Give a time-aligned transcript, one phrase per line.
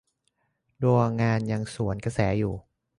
[0.81, 2.53] ดวงงานยังสวนกระแสอยู่